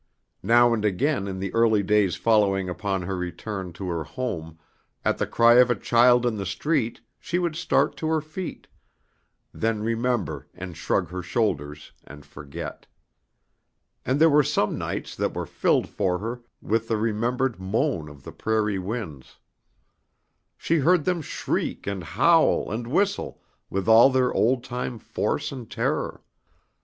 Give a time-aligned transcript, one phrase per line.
[0.41, 4.57] Now and again in the early days following upon her return to her home,
[5.05, 8.67] at the cry of a child in the street, she would start to her feet,
[9.53, 12.87] then remember and shrug her shoulders and forget.
[14.03, 18.23] And there were some nights that were filled for her with the remembered moan of
[18.23, 19.37] the prairie winds.
[20.57, 23.39] She heard them shriek and howl and whistle
[23.69, 26.23] with all their old time force and terror.